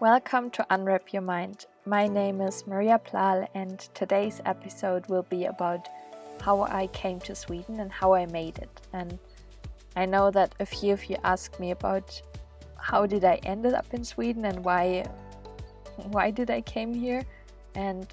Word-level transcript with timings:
Welcome 0.00 0.48
to 0.52 0.66
Unwrap 0.70 1.12
Your 1.12 1.20
Mind. 1.20 1.66
My 1.84 2.08
name 2.08 2.40
is 2.40 2.66
Maria 2.66 2.98
Plal, 2.98 3.46
and 3.54 3.78
today's 3.92 4.40
episode 4.46 5.06
will 5.10 5.24
be 5.24 5.44
about 5.44 5.90
how 6.40 6.62
I 6.62 6.86
came 6.86 7.20
to 7.20 7.34
Sweden 7.34 7.80
and 7.80 7.92
how 7.92 8.14
I 8.14 8.24
made 8.24 8.56
it. 8.56 8.80
And 8.94 9.18
I 9.96 10.06
know 10.06 10.30
that 10.30 10.54
a 10.58 10.64
few 10.64 10.94
of 10.94 11.04
you 11.04 11.18
asked 11.22 11.60
me 11.60 11.72
about 11.72 12.22
how 12.78 13.04
did 13.04 13.26
I 13.26 13.40
ended 13.42 13.74
up 13.74 13.92
in 13.92 14.02
Sweden 14.02 14.46
and 14.46 14.64
why 14.64 15.04
why 15.96 16.30
did 16.30 16.50
I 16.50 16.62
came 16.62 16.94
here? 16.94 17.22
And 17.74 18.06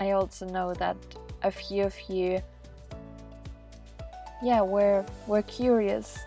I 0.00 0.10
also 0.10 0.44
know 0.44 0.74
that 0.74 0.96
a 1.44 1.52
few 1.52 1.84
of 1.84 1.94
you 2.08 2.40
yeah 4.42 4.60
were 4.60 5.06
were 5.28 5.42
curious 5.42 6.18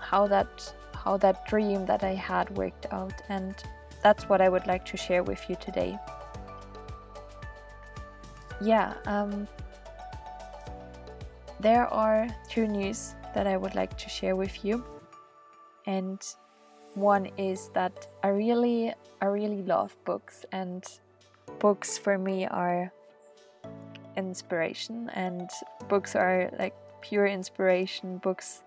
how 0.00 0.26
that 0.28 0.74
how 0.94 1.18
that 1.18 1.46
dream 1.46 1.84
that 1.84 2.02
I 2.02 2.14
had 2.14 2.48
worked 2.56 2.86
out 2.92 3.20
and 3.28 3.62
that's 4.02 4.28
what 4.28 4.40
I 4.40 4.48
would 4.48 4.66
like 4.66 4.84
to 4.86 4.96
share 4.96 5.22
with 5.22 5.48
you 5.48 5.56
today. 5.56 5.98
Yeah, 8.60 8.92
um, 9.06 9.48
there 11.60 11.86
are 11.86 12.28
two 12.48 12.66
news 12.66 13.14
that 13.34 13.46
I 13.46 13.56
would 13.56 13.74
like 13.74 13.96
to 13.96 14.08
share 14.08 14.36
with 14.36 14.64
you, 14.64 14.84
and 15.86 16.20
one 16.94 17.30
is 17.38 17.70
that 17.72 18.08
I 18.22 18.28
really, 18.28 18.92
I 19.22 19.26
really 19.26 19.62
love 19.62 19.96
books, 20.04 20.44
and 20.52 20.84
books 21.58 21.96
for 21.96 22.18
me 22.18 22.46
are 22.46 22.92
inspiration, 24.16 25.10
and 25.14 25.48
books 25.88 26.14
are 26.14 26.50
like 26.58 26.74
pure 27.00 27.26
inspiration. 27.26 28.18
Books, 28.18 28.62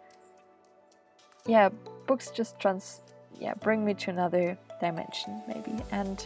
yeah, 1.46 1.70
books 2.08 2.32
just 2.32 2.60
trans, 2.60 3.03
yeah, 3.40 3.54
bring 3.56 3.84
me 3.84 3.94
to 3.96 4.12
another 4.12 4.58
dimension, 4.80 5.42
maybe. 5.48 5.76
And 5.92 6.26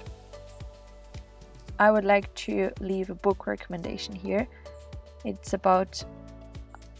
I 1.80 1.91
would 1.91 2.05
like 2.05 2.33
to 2.45 2.72
leave 2.80 3.09
a 3.09 3.16
book 3.16 3.47
recommendation 3.47 4.16
here. 4.16 4.47
It's 5.25 5.53
about 5.53 6.03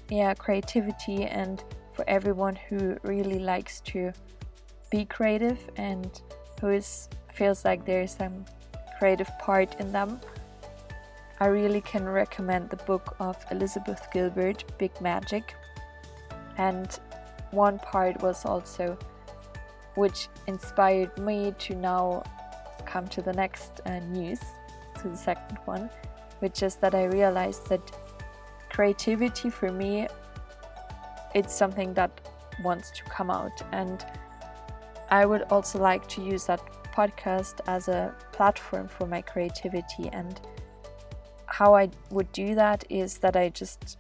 yeah, 0.10 0.34
creativity 0.34 1.24
and 1.26 1.64
for 1.94 2.08
everyone 2.08 2.56
who 2.56 2.98
really 3.04 3.40
likes 3.40 3.82
to 3.82 4.12
be 4.90 5.06
creative 5.06 5.60
and 5.76 6.22
who 6.62 6.70
is 6.70 7.10
feels 7.34 7.66
like 7.66 7.86
there 7.86 8.02
is 8.02 8.12
some 8.12 8.46
creative 8.98 9.30
part 9.40 9.80
in 9.80 9.92
them. 9.92 10.20
I 11.40 11.48
really 11.48 11.82
can 11.82 12.06
recommend 12.06 12.70
the 12.70 12.78
book 12.78 13.16
of 13.20 13.38
Elizabeth 13.52 14.08
Gilbert, 14.12 14.64
Big 14.80 15.00
Magic. 15.02 15.56
And 16.58 17.00
one 17.52 17.78
part 17.78 18.22
was 18.24 18.44
also 18.44 18.98
which 19.98 20.30
inspired 20.48 21.18
me 21.18 21.54
to 21.60 21.76
now 21.76 22.24
come 22.86 23.08
to 23.08 23.22
the 23.22 23.34
next 23.34 23.82
uh, 23.86 24.00
news, 24.00 24.40
to 25.02 25.10
the 25.10 25.18
second 25.18 25.58
one, 25.66 25.90
which 26.40 26.64
is 26.64 26.76
that 26.76 26.94
I 26.96 27.06
realized 27.06 27.68
that 27.70 27.82
creativity 28.70 29.50
for 29.50 29.72
me 29.72 30.08
it's 31.34 31.54
something 31.54 31.94
that 31.94 32.12
wants 32.64 32.92
to 32.92 33.04
come 33.04 33.30
out. 33.30 33.62
And 33.72 34.06
I 35.10 35.26
would 35.26 35.44
also 35.44 35.80
like 35.80 36.08
to 36.10 36.22
use 36.24 36.46
that 36.46 36.62
podcast 36.94 37.60
as 37.68 37.88
a 37.88 38.14
platform 38.32 38.88
for 38.88 39.06
my 39.06 39.22
creativity. 39.22 40.10
And 40.12 40.40
how 41.46 41.76
I 41.76 41.90
would 42.10 42.32
do 42.32 42.56
that 42.56 42.84
is 42.90 43.18
that 43.20 43.36
I 43.36 43.50
just 43.50 43.98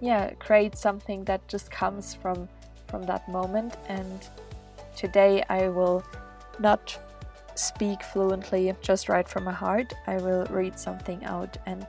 yeah 0.00 0.30
create 0.34 0.76
something 0.76 1.24
that 1.24 1.46
just 1.48 1.70
comes 1.70 2.14
from 2.14 2.48
from 2.88 3.02
that 3.04 3.28
moment. 3.28 3.76
And 3.88 4.28
Today 4.96 5.44
I 5.48 5.68
will 5.68 6.02
not 6.58 6.98
speak 7.54 8.02
fluently, 8.02 8.74
just 8.80 9.08
write 9.08 9.28
from 9.28 9.44
my 9.44 9.52
heart. 9.52 9.92
I 10.06 10.16
will 10.16 10.44
read 10.46 10.78
something 10.78 11.24
out 11.24 11.56
and 11.66 11.86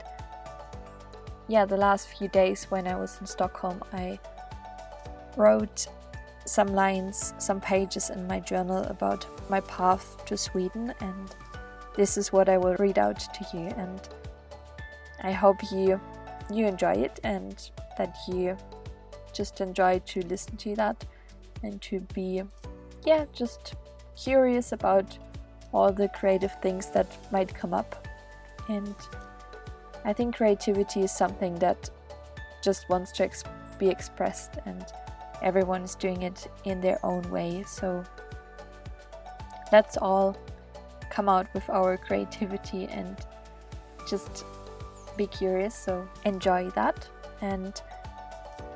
yeah, 1.47 1.65
the 1.65 1.77
last 1.77 2.09
few 2.09 2.27
days 2.27 2.65
when 2.65 2.87
I 2.87 2.95
was 2.97 3.17
in 3.21 3.25
Stockholm, 3.25 3.81
I 3.93 4.19
wrote 5.37 5.87
some 6.45 6.67
lines, 6.67 7.33
some 7.37 7.61
pages 7.61 8.09
in 8.09 8.27
my 8.27 8.41
journal 8.41 8.83
about 8.83 9.25
my 9.49 9.61
path 9.61 10.25
to 10.25 10.35
Sweden, 10.35 10.93
and 10.99 11.35
this 11.95 12.17
is 12.17 12.33
what 12.33 12.49
I 12.49 12.57
will 12.57 12.75
read 12.75 12.99
out 12.99 13.19
to 13.19 13.57
you. 13.57 13.67
And 13.77 14.01
I 15.23 15.31
hope 15.31 15.57
you 15.71 15.99
you 16.51 16.65
enjoy 16.65 16.93
it 16.93 17.19
and 17.23 17.69
that 17.97 18.15
you 18.27 18.57
just 19.33 19.59
enjoy 19.59 19.99
to 19.99 20.21
listen 20.27 20.55
to 20.57 20.75
that 20.75 21.05
and 21.63 21.81
to 21.81 21.99
be 22.13 22.41
yeah, 23.07 23.23
just 23.31 23.75
curious 24.17 24.73
about 24.73 25.17
all 25.71 25.93
the 25.93 26.09
creative 26.09 26.51
things 26.61 26.89
that 26.91 27.07
might 27.31 27.55
come 27.55 27.73
up. 27.73 28.05
And 28.67 28.95
I 30.03 30.11
think 30.11 30.35
creativity 30.35 31.03
is 31.03 31.11
something 31.11 31.55
that 31.59 31.89
just 32.61 32.89
wants 32.89 33.13
to 33.13 33.23
ex- 33.23 33.45
be 33.79 33.87
expressed, 33.87 34.59
and 34.65 34.85
everyone 35.41 35.83
is 35.83 35.95
doing 35.95 36.23
it 36.23 36.51
in 36.65 36.81
their 36.81 36.99
own 37.05 37.21
way. 37.31 37.63
So 37.65 38.03
let's 39.71 39.95
all 39.95 40.35
come 41.09 41.29
out 41.29 41.47
with 41.53 41.69
our 41.69 41.95
creativity 41.95 42.87
and 42.87 43.15
just 44.09 44.43
be 45.15 45.27
curious. 45.27 45.73
So 45.73 46.05
enjoy 46.25 46.71
that. 46.71 47.07
And 47.39 47.81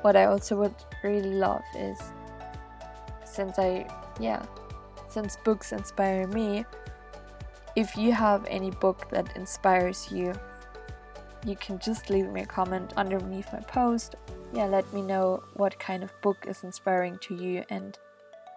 what 0.00 0.16
I 0.16 0.24
also 0.24 0.56
would 0.56 0.74
really 1.04 1.34
love 1.34 1.64
is 1.76 2.00
since 3.24 3.58
I 3.58 3.86
yeah, 4.20 4.44
since 5.08 5.36
books 5.44 5.72
inspire 5.72 6.26
me, 6.26 6.64
if 7.76 7.96
you 7.96 8.12
have 8.12 8.44
any 8.46 8.70
book 8.70 9.08
that 9.10 9.36
inspires 9.36 10.10
you, 10.10 10.32
you 11.44 11.56
can 11.56 11.78
just 11.78 12.10
leave 12.10 12.28
me 12.28 12.42
a 12.42 12.46
comment 12.46 12.92
underneath 12.96 13.52
my 13.52 13.60
post. 13.60 14.14
Yeah, 14.52 14.66
let 14.66 14.90
me 14.92 15.02
know 15.02 15.42
what 15.54 15.78
kind 15.78 16.02
of 16.02 16.12
book 16.22 16.44
is 16.46 16.62
inspiring 16.62 17.18
to 17.22 17.34
you, 17.34 17.64
and 17.70 17.98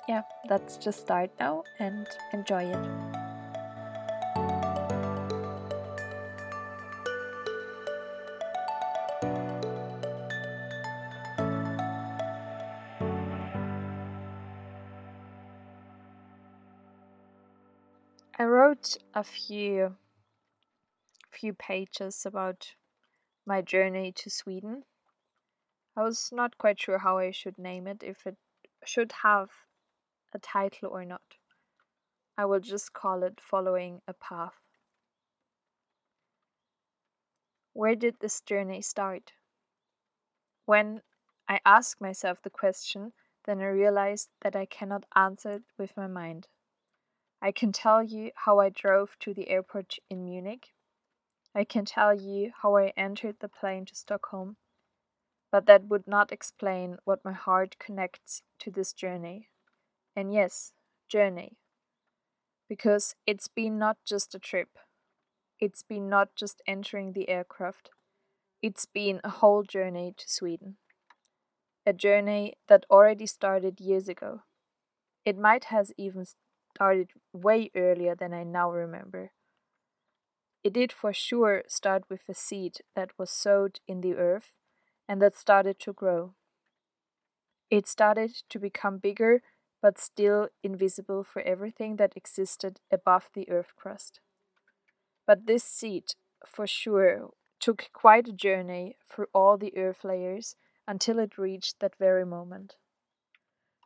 yeah, 0.08 0.22
let's 0.50 0.78
just 0.78 1.00
start 1.00 1.32
now 1.40 1.64
and 1.80 2.08
enjoy 2.34 2.64
it. 2.66 3.25
I 18.38 18.44
wrote 18.44 18.98
a 19.14 19.24
few 19.24 19.96
few 21.32 21.54
pages 21.54 22.26
about 22.26 22.76
my 23.46 23.62
journey 23.62 24.12
to 24.12 24.30
Sweden. 24.30 24.84
I 25.96 26.04
was 26.04 26.32
not 26.34 26.58
quite 26.58 26.80
sure 26.80 26.98
how 26.98 27.18
I 27.18 27.32
should 27.32 27.58
name 27.58 27.88
it, 27.88 28.04
if 28.04 28.28
it 28.28 28.36
should 28.84 29.14
have 29.24 29.50
a 30.34 30.40
title 30.40 30.90
or 30.90 31.06
not. 31.06 31.38
I 32.38 32.44
will 32.44 32.60
just 32.60 32.92
call 32.92 33.24
it 33.24 33.40
Following 33.40 34.02
a 34.06 34.14
Path. 34.14 34.60
Where 37.72 37.96
did 37.96 38.16
this 38.20 38.42
journey 38.42 38.82
start? 38.82 39.32
When 40.66 41.02
I 41.48 41.60
ask 41.66 42.02
myself 42.02 42.42
the 42.42 42.50
question, 42.50 43.14
then 43.46 43.62
I 43.62 43.68
realize 43.68 44.28
that 44.42 44.58
I 44.58 44.66
cannot 44.66 45.06
answer 45.16 45.52
it 45.52 45.64
with 45.78 45.96
my 45.96 46.08
mind. 46.08 46.48
I 47.46 47.52
can 47.52 47.72
tell 47.72 48.02
you 48.02 48.32
how 48.34 48.58
I 48.58 48.70
drove 48.70 49.20
to 49.20 49.32
the 49.32 49.50
airport 49.50 50.00
in 50.10 50.26
Munich. 50.26 50.70
I 51.54 51.64
can 51.64 51.86
tell 51.86 52.12
you 52.12 52.52
how 52.64 52.76
I 52.76 52.92
entered 52.98 53.36
the 53.40 53.48
plane 53.48 53.86
to 53.86 53.96
Stockholm. 53.96 54.56
But 55.52 55.68
that 55.68 55.86
would 55.86 56.08
not 56.08 56.32
explain 56.32 56.98
what 57.04 57.24
my 57.24 57.34
heart 57.34 57.76
connects 57.78 58.42
to 58.62 58.72
this 58.72 58.94
journey. 58.94 59.50
And 60.16 60.34
yes, 60.34 60.72
journey. 61.08 61.60
Because 62.68 63.14
it's 63.28 63.48
been 63.48 63.78
not 63.78 63.98
just 64.04 64.34
a 64.34 64.40
trip, 64.40 64.80
it's 65.60 65.84
been 65.84 66.10
not 66.10 66.30
just 66.36 66.64
entering 66.66 67.14
the 67.14 67.30
aircraft, 67.30 67.92
it's 68.64 68.88
been 68.88 69.22
a 69.24 69.30
whole 69.30 69.62
journey 69.62 70.16
to 70.18 70.28
Sweden. 70.28 70.78
A 71.86 71.94
journey 71.94 72.56
that 72.68 72.88
already 72.90 73.28
started 73.28 73.80
years 73.80 74.10
ago. 74.10 74.42
It 75.24 75.38
might 75.38 75.66
has 75.66 75.92
even 75.96 76.26
started 76.76 77.12
way 77.32 77.72
earlier 77.74 78.16
than 78.16 78.34
I 78.34 78.44
now 78.44 78.70
remember. 78.70 79.32
It 80.62 80.74
did 80.74 80.92
for 80.92 81.14
sure 81.14 81.64
start 81.68 82.04
with 82.10 82.28
a 82.28 82.34
seed 82.34 82.80
that 82.96 83.18
was 83.18 83.30
sowed 83.30 83.80
in 83.88 84.02
the 84.02 84.16
earth 84.16 84.56
and 85.08 85.22
that 85.22 85.38
started 85.38 85.80
to 85.80 85.94
grow. 85.94 86.34
It 87.70 87.88
started 87.88 88.32
to 88.50 88.60
become 88.60 88.98
bigger 88.98 89.42
but 89.82 90.00
still 90.00 90.50
invisible 90.64 91.24
for 91.24 91.42
everything 91.44 91.96
that 91.98 92.18
existed 92.18 92.80
above 92.92 93.30
the 93.34 93.50
earth 93.50 93.74
crust. 93.78 94.20
But 95.28 95.46
this 95.46 95.64
seed, 95.64 96.16
for 96.46 96.68
sure, 96.68 97.30
took 97.60 97.90
quite 97.94 98.28
a 98.28 98.34
journey 98.34 98.98
through 99.08 99.28
all 99.34 99.58
the 99.58 99.78
earth 99.78 100.04
layers 100.04 100.56
until 100.88 101.20
it 101.20 101.38
reached 101.38 101.80
that 101.80 101.96
very 101.98 102.26
moment 102.26 102.76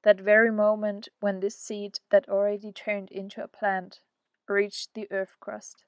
that 0.04 0.20
very 0.20 0.52
moment 0.52 1.10
when 1.20 1.40
this 1.40 1.58
seed 1.58 2.00
that 2.10 2.30
already 2.30 2.72
turned 2.72 3.12
into 3.12 3.44
a 3.44 3.48
plant 3.48 4.02
reached 4.48 4.94
the 4.94 5.08
earth 5.12 5.36
crust. 5.40 5.84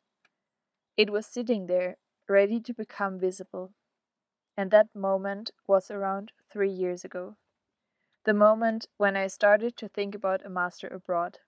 It 0.98 1.10
was 1.10 1.26
sitting 1.26 1.68
there, 1.68 1.98
ready 2.28 2.60
to 2.60 2.74
become 2.74 3.20
visible. 3.20 3.74
And 4.58 4.70
that 4.72 4.94
moment 4.94 5.52
was 5.68 5.90
around 5.90 6.32
three 6.52 6.70
years 6.70 7.06
ago. 7.06 7.38
The 8.26 8.34
moment 8.34 8.88
when 8.98 9.16
I 9.16 9.28
started 9.28 9.76
to 9.78 9.88
think 9.88 10.14
about 10.14 10.46
a 10.46 10.50
master 10.50 10.88
abroad. 10.88 11.40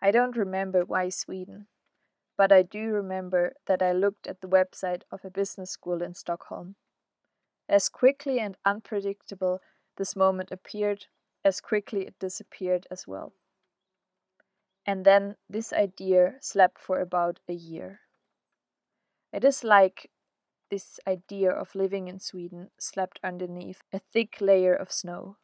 I 0.00 0.10
don't 0.10 0.36
remember 0.36 0.84
why 0.84 1.08
Sweden, 1.08 1.66
but 2.36 2.52
I 2.52 2.62
do 2.62 2.90
remember 2.90 3.54
that 3.66 3.82
I 3.82 3.92
looked 3.92 4.26
at 4.26 4.40
the 4.40 4.48
website 4.48 5.02
of 5.10 5.24
a 5.24 5.30
business 5.30 5.70
school 5.70 6.02
in 6.02 6.14
Stockholm. 6.14 6.76
As 7.68 7.88
quickly 7.88 8.38
and 8.38 8.56
unpredictable 8.64 9.60
this 10.00 10.16
moment 10.16 10.50
appeared, 10.50 11.04
as 11.44 11.60
quickly 11.60 12.06
it 12.06 12.18
disappeared 12.18 12.86
as 12.90 13.06
well. 13.06 13.34
And 14.86 15.04
then 15.04 15.36
this 15.46 15.74
idea 15.74 16.36
slept 16.40 16.78
for 16.78 17.00
about 17.00 17.38
a 17.46 17.52
year. 17.52 18.00
It 19.30 19.44
is 19.44 19.62
like 19.62 20.10
this 20.70 21.00
idea 21.06 21.50
of 21.50 21.74
living 21.74 22.08
in 22.08 22.18
Sweden 22.18 22.70
slept 22.78 23.20
underneath 23.22 23.82
a 23.92 23.98
thick 23.98 24.40
layer 24.40 24.74
of 24.74 24.90
snow, 24.90 25.36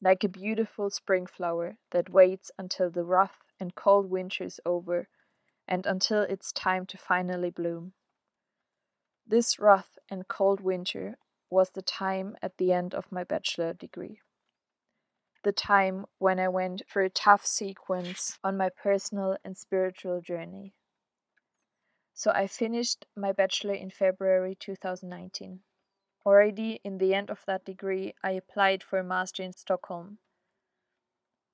like 0.00 0.22
a 0.22 0.28
beautiful 0.28 0.88
spring 0.88 1.26
flower 1.26 1.76
that 1.90 2.08
waits 2.08 2.52
until 2.56 2.90
the 2.90 3.02
rough 3.02 3.38
and 3.58 3.74
cold 3.74 4.08
winter 4.08 4.44
is 4.44 4.60
over 4.64 5.08
and 5.66 5.84
until 5.84 6.22
it's 6.22 6.52
time 6.52 6.86
to 6.86 6.96
finally 6.96 7.50
bloom. 7.50 7.94
This 9.26 9.58
rough 9.58 9.98
and 10.08 10.28
cold 10.28 10.60
winter 10.60 11.16
was 11.54 11.70
the 11.70 11.82
time 11.82 12.36
at 12.42 12.56
the 12.56 12.72
end 12.72 12.94
of 12.94 13.12
my 13.12 13.22
bachelor 13.22 13.72
degree. 13.72 14.20
The 15.44 15.52
time 15.52 16.04
when 16.18 16.40
I 16.40 16.48
went 16.48 16.82
for 16.88 17.02
a 17.02 17.08
tough 17.08 17.46
sequence 17.46 18.38
on 18.42 18.56
my 18.56 18.70
personal 18.70 19.36
and 19.44 19.56
spiritual 19.56 20.20
journey. 20.20 20.74
So 22.12 22.32
I 22.32 22.48
finished 22.48 23.06
my 23.16 23.30
bachelor 23.30 23.74
in 23.74 23.90
February 23.90 24.56
2019. 24.58 25.60
Already 26.26 26.80
in 26.82 26.98
the 26.98 27.14
end 27.14 27.30
of 27.30 27.44
that 27.46 27.64
degree, 27.64 28.14
I 28.24 28.32
applied 28.32 28.82
for 28.82 28.98
a 28.98 29.04
master 29.04 29.44
in 29.44 29.52
Stockholm. 29.52 30.18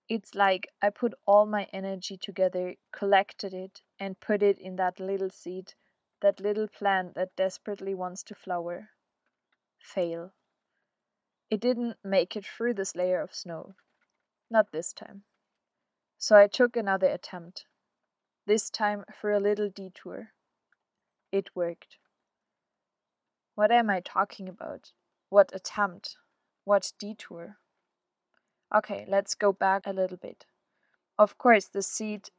It's 0.08 0.34
like 0.34 0.66
I 0.80 0.88
put 0.88 1.12
all 1.26 1.44
my 1.44 1.64
energy 1.74 2.16
together, 2.16 2.74
collected 2.90 3.52
it, 3.52 3.82
and 3.98 4.18
put 4.18 4.42
it 4.42 4.58
in 4.58 4.76
that 4.76 4.98
little 4.98 5.30
seed, 5.30 5.74
that 6.22 6.40
little 6.40 6.68
plant 6.68 7.16
that 7.16 7.36
desperately 7.36 7.94
wants 7.94 8.22
to 8.24 8.34
flower. 8.34 8.88
Fail. 9.80 10.32
It 11.50 11.60
didn't 11.60 11.96
make 12.04 12.36
it 12.36 12.44
through 12.44 12.74
this 12.74 12.94
layer 12.94 13.20
of 13.20 13.34
snow. 13.34 13.74
Not 14.50 14.70
this 14.70 14.92
time. 14.92 15.22
So 16.18 16.36
I 16.36 16.46
took 16.46 16.76
another 16.76 17.08
attempt. 17.08 17.64
This 18.46 18.70
time 18.70 19.04
for 19.20 19.32
a 19.32 19.40
little 19.40 19.68
detour. 19.68 20.32
It 21.32 21.48
worked. 21.54 21.96
What 23.54 23.72
am 23.72 23.90
I 23.90 24.00
talking 24.00 24.48
about? 24.48 24.92
What 25.28 25.50
attempt? 25.54 26.16
What 26.64 26.92
detour? 26.98 27.56
Okay, 28.74 29.04
let's 29.08 29.34
go 29.34 29.52
back 29.52 29.82
a 29.86 29.92
little 29.92 30.16
bit. 30.16 30.46
Of 31.18 31.36
course, 31.38 31.66
the 31.66 31.82
seed 31.82 32.30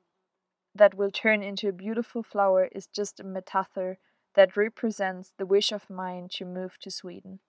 that 0.74 0.96
will 0.96 1.12
turn 1.12 1.44
into 1.44 1.68
a 1.68 1.74
beautiful 1.74 2.24
flower 2.24 2.70
is 2.72 2.88
just 2.88 3.20
a 3.20 3.24
metaphor 3.24 3.98
that 4.36 4.58
represents 4.58 5.34
the 5.38 5.46
wish 5.46 5.72
of 5.72 5.90
mine 5.90 6.28
to 6.34 6.46
move 6.46 6.78
to 6.80 6.92
Sweden. 6.92 7.40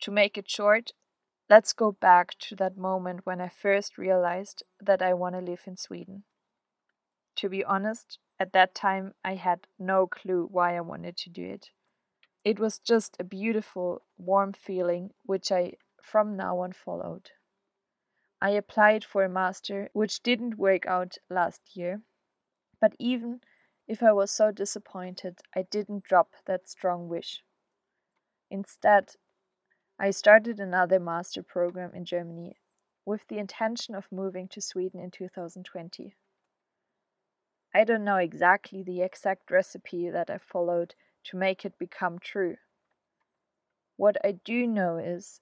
To 0.00 0.10
make 0.10 0.36
it 0.36 0.50
short, 0.50 0.92
let's 1.48 1.72
go 1.72 1.92
back 1.92 2.38
to 2.38 2.56
that 2.56 2.76
moment 2.76 3.20
when 3.24 3.40
I 3.40 3.48
first 3.48 3.98
realized 3.98 4.62
that 4.80 5.02
I 5.02 5.14
want 5.14 5.34
to 5.34 5.40
live 5.40 5.62
in 5.66 5.76
Sweden. 5.76 6.24
To 7.36 7.48
be 7.48 7.64
honest, 7.64 8.18
at 8.38 8.52
that 8.52 8.74
time, 8.74 9.14
I 9.24 9.34
had 9.34 9.66
no 9.78 10.06
clue 10.06 10.48
why 10.50 10.76
I 10.76 10.80
wanted 10.80 11.16
to 11.18 11.30
do 11.30 11.44
it. 11.44 11.70
It 12.44 12.58
was 12.58 12.78
just 12.78 13.16
a 13.18 13.24
beautiful, 13.24 14.02
warm 14.18 14.52
feeling 14.52 15.10
which 15.24 15.50
I 15.50 15.74
from 16.02 16.36
now 16.36 16.58
on 16.58 16.72
followed. 16.72 17.30
I 18.40 18.50
applied 18.50 19.04
for 19.04 19.24
a 19.24 19.28
master, 19.28 19.88
which 19.94 20.22
didn't 20.22 20.58
work 20.58 20.84
out 20.86 21.16
last 21.30 21.62
year, 21.74 22.02
but 22.80 22.94
even 22.98 23.40
if 23.86 24.02
I 24.02 24.12
was 24.12 24.30
so 24.30 24.50
disappointed, 24.50 25.40
I 25.54 25.62
didn't 25.62 26.04
drop 26.04 26.32
that 26.46 26.68
strong 26.68 27.08
wish. 27.08 27.42
Instead, 28.50 29.16
I 29.98 30.10
started 30.10 30.58
another 30.58 30.98
master 30.98 31.42
program 31.42 31.92
in 31.94 32.04
Germany 32.04 32.56
with 33.04 33.28
the 33.28 33.38
intention 33.38 33.94
of 33.94 34.10
moving 34.10 34.48
to 34.48 34.60
Sweden 34.60 35.00
in 35.00 35.10
2020. 35.10 36.16
I 37.74 37.84
don't 37.84 38.04
know 38.04 38.16
exactly 38.16 38.82
the 38.82 39.02
exact 39.02 39.50
recipe 39.50 40.08
that 40.08 40.30
I 40.30 40.38
followed 40.38 40.94
to 41.24 41.36
make 41.36 41.64
it 41.64 41.78
become 41.78 42.18
true. 42.18 42.56
What 43.96 44.16
I 44.24 44.32
do 44.32 44.66
know 44.66 44.96
is 44.96 45.40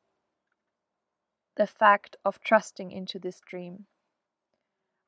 the 1.57 1.67
fact 1.67 2.17
of 2.25 2.41
trusting 2.41 2.91
into 2.91 3.19
this 3.19 3.41
dream. 3.41 3.87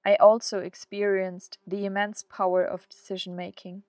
I 0.05 0.17
also 0.17 0.59
experienced 0.59 1.59
the 1.67 1.87
immense 1.87 2.23
power 2.23 2.65
of 2.65 2.89
decision 2.89 3.35
making, 3.35 3.85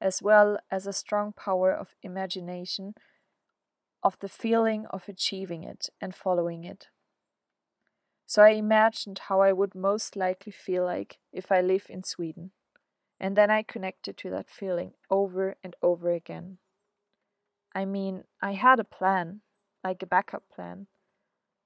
as 0.00 0.20
well 0.20 0.58
as 0.70 0.86
a 0.86 0.92
strong 0.92 1.32
power 1.32 1.72
of 1.72 1.94
imagination, 2.02 2.94
of 4.02 4.18
the 4.18 4.28
feeling 4.28 4.86
of 4.86 5.08
achieving 5.08 5.62
it 5.62 5.88
and 6.00 6.14
following 6.14 6.64
it. 6.64 6.88
So 8.26 8.42
I 8.42 8.50
imagined 8.50 9.20
how 9.28 9.40
I 9.42 9.52
would 9.52 9.74
most 9.74 10.16
likely 10.16 10.52
feel 10.52 10.84
like 10.84 11.18
if 11.32 11.52
I 11.52 11.60
live 11.60 11.86
in 11.88 12.02
Sweden. 12.02 12.50
And 13.20 13.36
then 13.36 13.50
I 13.50 13.62
connected 13.62 14.16
to 14.18 14.30
that 14.30 14.50
feeling 14.50 14.94
over 15.08 15.56
and 15.62 15.76
over 15.80 16.10
again. 16.10 16.58
I 17.74 17.84
mean, 17.84 18.24
I 18.40 18.52
had 18.52 18.80
a 18.80 18.84
plan, 18.84 19.42
like 19.84 20.02
a 20.02 20.06
backup 20.06 20.42
plan. 20.52 20.88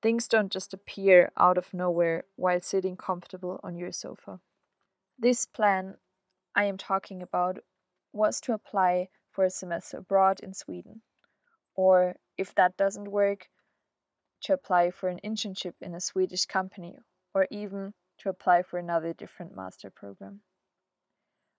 Things 0.02 0.28
don't 0.28 0.52
just 0.52 0.74
appear 0.74 1.32
out 1.36 1.58
of 1.58 1.72
nowhere 1.72 2.24
while 2.36 2.60
sitting 2.60 2.96
comfortable 2.96 3.60
on 3.62 3.76
your 3.76 3.92
sofa. 3.92 4.40
This 5.18 5.46
plan 5.46 5.96
I 6.54 6.64
am 6.64 6.76
talking 6.76 7.22
about 7.22 7.58
was 8.12 8.40
to 8.42 8.52
apply 8.52 9.08
for 9.30 9.44
a 9.44 9.50
semester 9.50 9.98
abroad 9.98 10.40
in 10.40 10.54
Sweden, 10.54 11.02
or 11.74 12.16
if 12.38 12.54
that 12.54 12.76
doesn't 12.76 13.10
work, 13.10 13.48
to 14.42 14.52
apply 14.52 14.90
for 14.90 15.08
an 15.08 15.20
internship 15.24 15.74
in 15.80 15.94
a 15.94 16.00
Swedish 16.00 16.46
company, 16.46 16.96
or 17.34 17.46
even 17.50 17.94
to 18.18 18.28
apply 18.28 18.62
for 18.62 18.78
another 18.78 19.12
different 19.12 19.54
master 19.54 19.90
program. 19.90 20.40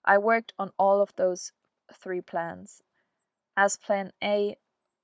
I 0.05 0.17
worked 0.17 0.53
on 0.57 0.71
all 0.79 1.01
of 1.01 1.13
those 1.15 1.51
three 1.93 2.21
plans. 2.21 2.81
As 3.55 3.77
plan 3.77 4.11
A 4.23 4.55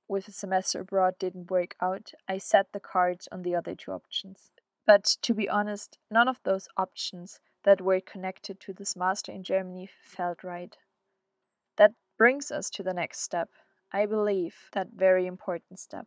with 0.08 0.28
a 0.28 0.32
semester 0.32 0.80
abroad 0.80 1.14
didn't 1.18 1.50
work 1.50 1.74
out, 1.80 2.12
I 2.28 2.38
set 2.38 2.72
the 2.72 2.80
cards 2.80 3.28
on 3.32 3.42
the 3.42 3.54
other 3.54 3.74
two 3.74 3.92
options. 3.92 4.50
But 4.86 5.04
to 5.22 5.34
be 5.34 5.48
honest, 5.48 5.98
none 6.10 6.28
of 6.28 6.40
those 6.44 6.68
options 6.76 7.40
that 7.64 7.80
were 7.80 8.00
connected 8.00 8.60
to 8.60 8.72
this 8.72 8.94
master 8.94 9.32
in 9.32 9.42
Germany 9.42 9.88
felt 10.02 10.44
right. 10.44 10.76
That 11.76 11.94
brings 12.18 12.50
us 12.50 12.70
to 12.70 12.82
the 12.82 12.94
next 12.94 13.20
step. 13.20 13.48
I 13.92 14.06
believe 14.06 14.68
that 14.72 14.88
very 14.94 15.26
important 15.26 15.78
step. 15.78 16.06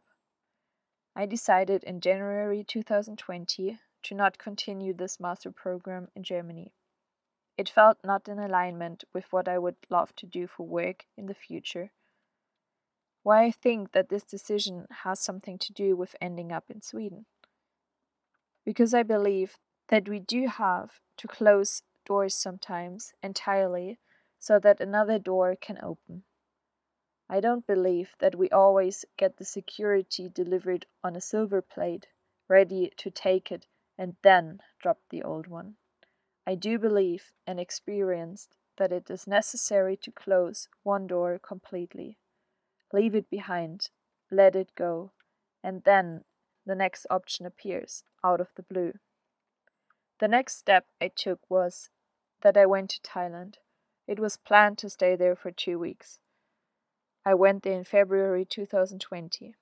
I 1.16 1.26
decided 1.26 1.84
in 1.84 2.00
January 2.00 2.64
2020 2.64 3.80
to 4.04 4.16
not 4.16 4.38
continue 4.38 4.94
this 4.94 5.20
master 5.20 5.52
program 5.52 6.10
in 6.16 6.24
Germany. 6.24 6.74
It 7.58 7.68
felt 7.68 7.98
not 8.04 8.28
in 8.28 8.38
alignment 8.38 9.04
with 9.14 9.26
what 9.32 9.48
I 9.48 9.58
would 9.58 9.78
love 9.90 10.16
to 10.18 10.28
do 10.28 10.46
for 10.46 10.68
work 10.68 11.06
in 11.18 11.26
the 11.26 11.34
future. 11.34 11.92
Why 13.28 13.44
I 13.44 13.52
think 13.52 13.92
that 13.92 14.08
this 14.08 14.24
decision 14.24 14.88
has 15.04 15.20
something 15.20 15.58
to 15.58 15.74
do 15.74 15.98
with 15.98 16.16
ending 16.22 16.54
up 16.54 16.64
in 16.70 16.82
Sweden. 16.82 17.26
Because 18.64 18.94
I 18.94 19.04
believe 19.04 19.58
that 19.90 20.08
we 20.08 20.20
do 20.20 20.48
have 20.48 21.02
to 21.18 21.28
close 21.28 21.82
doors 22.06 22.34
sometimes 22.34 23.12
entirely 23.22 24.00
so 24.40 24.60
that 24.60 24.80
another 24.80 25.20
door 25.20 25.58
can 25.60 25.78
open. 25.84 26.24
I 27.30 27.42
don't 27.42 27.68
believe 27.68 28.16
that 28.20 28.36
we 28.36 28.50
always 28.50 29.04
get 29.18 29.36
the 29.36 29.44
security 29.44 30.30
delivered 30.30 30.86
on 31.04 31.18
a 31.18 31.20
silver 31.20 31.62
plate, 31.62 32.08
ready 32.48 32.94
to 32.96 33.12
take 33.12 33.52
it 33.52 33.68
and 33.98 34.16
then 34.24 34.62
drop 34.82 35.00
the 35.10 35.22
old 35.22 35.48
one. 35.48 35.76
I 36.46 36.56
do 36.56 36.80
believe 36.80 37.34
and 37.46 37.60
experienced 37.60 38.56
that 38.78 38.94
it 38.94 39.10
is 39.10 39.28
necessary 39.28 39.98
to 39.98 40.12
close 40.14 40.70
one 40.84 41.08
door 41.08 41.38
completely, 41.38 42.18
leave 42.94 43.16
it 43.16 43.30
behind, 43.30 43.90
let 44.32 44.56
it 44.56 44.72
go, 44.76 45.12
and 45.64 45.84
then 45.84 46.24
the 46.66 46.76
next 46.76 47.06
option 47.10 47.46
appears 47.46 48.04
out 48.24 48.42
of 48.42 48.50
the 48.56 48.64
blue. 48.64 48.94
The 50.20 50.28
next 50.28 50.58
step 50.58 50.86
I 51.02 51.10
took 51.10 51.40
was 51.50 51.90
that 52.42 52.58
I 52.58 52.66
went 52.66 52.90
to 52.92 53.02
Thailand. 53.02 53.56
It 54.08 54.20
was 54.20 54.38
planned 54.38 54.78
to 54.80 54.90
stay 54.90 55.16
there 55.16 55.36
for 55.36 55.52
two 55.52 55.78
weeks. 55.78 56.20
I 57.26 57.34
went 57.34 57.64
there 57.64 57.78
in 57.78 57.84
February 57.84 58.46
2020. 58.46 59.56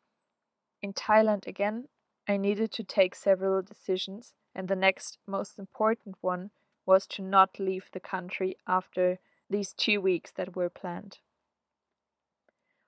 In 0.82 0.94
Thailand 0.94 1.48
again, 1.48 1.88
I 2.28 2.38
needed 2.38 2.72
to 2.74 2.84
take 2.84 3.16
several 3.16 3.62
decisions, 3.62 4.34
and 4.54 4.68
the 4.68 4.76
next 4.76 5.18
most 5.28 5.60
important 5.60 6.16
one 6.22 6.52
was 6.86 7.08
to 7.08 7.22
not 7.22 7.60
leave 7.60 7.90
the 7.92 8.00
country 8.00 8.58
after 8.68 9.20
these 9.50 9.74
two 9.74 10.00
weeks 10.00 10.32
that 10.32 10.56
were 10.56 10.70
planned. 10.70 11.20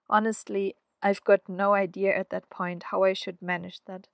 Honestly, 0.10 0.76
I've 1.02 1.24
got 1.24 1.48
no 1.48 1.74
idea 1.74 2.16
at 2.16 2.30
that 2.30 2.50
point 2.50 2.84
how 2.92 3.04
I 3.04 3.14
should 3.14 3.42
manage 3.42 3.82
that. 3.86 4.08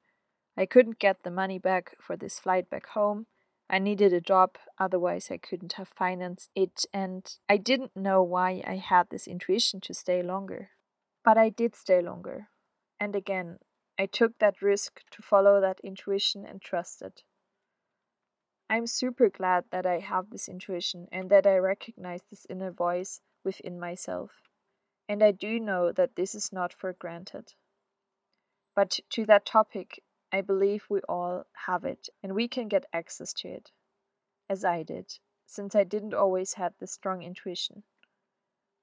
I 0.58 0.66
couldn't 0.66 1.00
get 1.00 1.24
the 1.24 1.32
money 1.32 1.60
back 1.60 1.96
for 2.00 2.16
this 2.16 2.40
flight 2.40 2.70
back 2.70 2.88
home. 2.88 3.28
I 3.70 3.80
needed 3.80 4.14
a 4.14 4.22
job, 4.22 4.58
otherwise, 4.78 5.30
I 5.32 5.38
couldn't 5.38 5.74
have 5.74 5.88
financed 5.88 6.52
it, 6.56 6.86
and 6.94 7.26
I 7.50 7.58
didn't 7.58 7.96
know 7.96 8.22
why 8.22 8.62
I 8.68 8.76
had 8.76 9.10
this 9.10 9.28
intuition 9.28 9.82
to 9.82 9.94
stay 9.94 10.22
longer. 10.22 10.72
But 11.24 11.38
I 11.38 11.50
did 11.50 11.76
stay 11.76 12.02
longer. 12.02 12.50
And 13.00 13.16
again, 13.16 13.60
I 13.98 14.06
took 14.06 14.38
that 14.40 14.62
risk 14.62 15.02
to 15.12 15.22
follow 15.22 15.62
that 15.62 15.80
intuition 15.84 16.46
and 16.46 16.62
trust 16.62 17.02
it. 17.02 17.24
I'm 18.70 18.88
super 18.88 19.30
glad 19.30 19.66
that 19.72 19.86
I 19.86 20.00
have 20.00 20.30
this 20.30 20.50
intuition 20.50 21.08
and 21.12 21.30
that 21.30 21.46
I 21.48 21.58
recognize 21.58 22.24
this 22.30 22.46
inner 22.50 22.72
voice 22.72 23.22
within 23.44 23.80
myself. 23.80 24.43
And 25.08 25.24
I 25.24 25.32
do 25.32 25.60
know 25.60 25.92
that 25.92 26.16
this 26.16 26.34
is 26.34 26.52
not 26.52 26.74
for 26.74 26.94
granted. 26.94 27.54
But 28.76 29.00
to 29.12 29.26
that 29.26 29.46
topic, 29.46 30.02
I 30.32 30.42
believe 30.42 30.86
we 30.90 31.02
all 31.02 31.46
have 31.68 31.84
it 31.84 32.10
and 32.24 32.34
we 32.34 32.48
can 32.48 32.68
get 32.68 32.86
access 32.92 33.34
to 33.34 33.48
it, 33.50 33.72
as 34.50 34.66
I 34.66 34.84
did, 34.84 35.20
since 35.46 35.76
I 35.76 35.84
didn't 35.84 36.14
always 36.14 36.54
have 36.54 36.74
this 36.80 36.94
strong 36.94 37.22
intuition. 37.22 37.84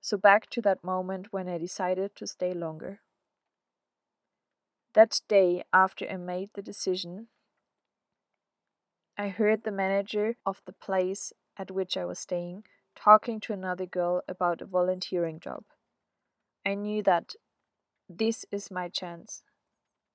So 0.00 0.16
back 0.16 0.48
to 0.50 0.62
that 0.62 0.84
moment 0.84 1.32
when 1.32 1.48
I 1.48 1.58
decided 1.58 2.14
to 2.16 2.26
stay 2.26 2.54
longer. 2.54 3.00
That 4.94 5.20
day 5.28 5.64
after 5.72 6.08
I 6.08 6.16
made 6.16 6.50
the 6.54 6.62
decision, 6.62 7.28
I 9.16 9.28
heard 9.28 9.64
the 9.64 9.72
manager 9.72 10.36
of 10.46 10.62
the 10.64 10.72
place 10.72 11.32
at 11.56 11.70
which 11.70 11.96
I 11.96 12.04
was 12.04 12.18
staying 12.18 12.64
talking 12.94 13.40
to 13.40 13.52
another 13.52 13.86
girl 13.86 14.22
about 14.28 14.60
a 14.60 14.66
volunteering 14.66 15.40
job. 15.40 15.64
I 16.64 16.74
knew 16.74 17.02
that 17.02 17.34
this 18.08 18.44
is 18.50 18.70
my 18.70 18.88
chance, 18.88 19.42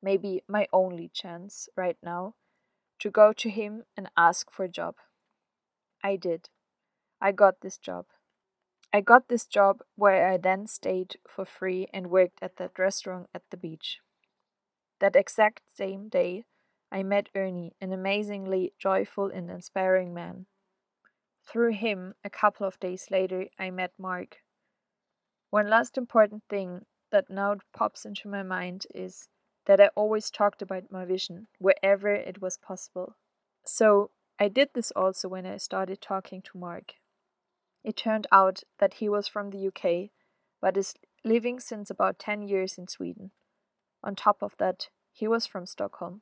maybe 0.01 0.43
my 0.47 0.67
only 0.71 1.09
chance 1.09 1.69
right 1.75 1.97
now, 2.03 2.35
to 2.99 3.09
go 3.09 3.33
to 3.33 3.49
him 3.49 3.83
and 3.97 4.09
ask 4.15 4.51
for 4.51 4.65
a 4.65 4.69
job. 4.69 4.95
I 6.03 6.15
did. 6.15 6.49
I 7.21 7.31
got 7.31 7.61
this 7.61 7.77
job. 7.77 8.05
I 8.93 9.01
got 9.01 9.27
this 9.27 9.45
job 9.45 9.81
where 9.95 10.29
I 10.31 10.37
then 10.37 10.67
stayed 10.67 11.17
for 11.27 11.45
free 11.45 11.87
and 11.93 12.09
worked 12.09 12.39
at 12.41 12.57
that 12.57 12.77
restaurant 12.77 13.27
at 13.33 13.43
the 13.49 13.57
beach. 13.57 13.99
That 14.99 15.15
exact 15.15 15.63
same 15.75 16.07
day, 16.07 16.45
I 16.91 17.03
met 17.03 17.29
Ernie, 17.35 17.75
an 17.81 17.91
amazingly 17.91 18.73
joyful 18.79 19.27
and 19.27 19.49
inspiring 19.49 20.13
man. 20.13 20.45
Through 21.45 21.73
him, 21.73 22.13
a 22.23 22.29
couple 22.29 22.65
of 22.65 22.79
days 22.79 23.07
later, 23.11 23.47
I 23.59 23.69
met 23.69 23.91
Mark. 23.97 24.37
One 25.55 25.69
last 25.69 25.97
important 25.97 26.43
thing 26.49 26.81
that 27.13 27.29
now 27.29 27.55
pops 27.73 28.03
into 28.03 28.27
my 28.27 28.43
mind 28.43 28.87
is 28.93 29.29
that 29.67 29.79
I 29.79 29.87
always 29.95 30.29
talked 30.29 30.61
about 30.61 30.91
my 30.91 31.05
vision 31.05 31.47
wherever 31.59 32.09
it 32.09 32.41
was 32.41 32.57
possible. 32.57 33.15
So 33.63 34.11
I 34.37 34.49
did 34.49 34.71
this 34.73 34.91
also 34.91 35.29
when 35.29 35.45
I 35.45 35.55
started 35.55 36.01
talking 36.01 36.41
to 36.41 36.57
Mark. 36.57 36.95
It 37.85 37.95
turned 37.95 38.27
out 38.33 38.63
that 38.79 38.95
he 38.95 39.07
was 39.07 39.29
from 39.29 39.49
the 39.49 39.67
UK, 39.67 40.09
but 40.61 40.75
is 40.75 40.93
living 41.23 41.61
since 41.61 41.89
about 41.89 42.19
10 42.19 42.41
years 42.41 42.77
in 42.77 42.89
Sweden. 42.89 43.31
On 44.03 44.13
top 44.13 44.43
of 44.43 44.55
that, 44.59 44.89
he 45.13 45.25
was 45.25 45.45
from 45.45 45.65
Stockholm. 45.65 46.21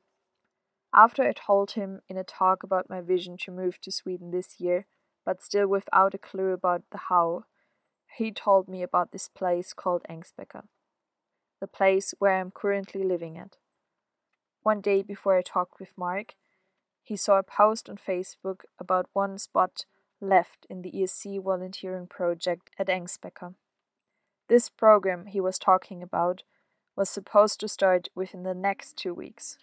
After 0.94 1.24
I 1.24 1.32
told 1.32 1.72
him 1.72 2.02
in 2.08 2.16
a 2.16 2.22
talk 2.22 2.62
about 2.62 2.88
my 2.88 3.00
vision 3.00 3.36
to 3.38 3.50
move 3.50 3.80
to 3.80 3.90
Sweden 3.90 4.30
this 4.30 4.60
year, 4.60 4.86
but 5.26 5.42
still 5.42 5.66
without 5.66 6.14
a 6.14 6.18
clue 6.18 6.52
about 6.52 6.82
the 6.92 6.98
how, 7.08 7.46
he 8.16 8.30
told 8.30 8.68
me 8.68 8.82
about 8.82 9.12
this 9.12 9.28
place 9.28 9.72
called 9.72 10.02
Ängsbacka, 10.08 10.64
the 11.60 11.66
place 11.66 12.14
where 12.18 12.40
I'm 12.40 12.50
currently 12.50 13.02
living 13.02 13.36
at. 13.38 13.56
One 14.62 14.80
day 14.80 15.02
before 15.02 15.36
I 15.36 15.42
talked 15.42 15.78
with 15.80 15.96
Mark, 15.96 16.34
he 17.02 17.16
saw 17.16 17.38
a 17.38 17.42
post 17.42 17.90
on 17.90 17.98
Facebook 17.98 18.60
about 18.78 19.10
one 19.12 19.38
spot 19.38 19.84
left 20.20 20.66
in 20.70 20.82
the 20.82 20.90
ESC 20.90 21.42
volunteering 21.42 22.06
project 22.06 22.70
at 22.78 22.86
Ängsbacka. 22.86 23.54
This 24.48 24.68
program 24.68 25.26
he 25.26 25.40
was 25.40 25.58
talking 25.58 26.02
about 26.02 26.42
was 26.96 27.10
supposed 27.10 27.60
to 27.60 27.68
start 27.68 28.08
within 28.14 28.42
the 28.42 28.54
next 28.54 28.96
two 28.96 29.12
weeks. 29.12 29.58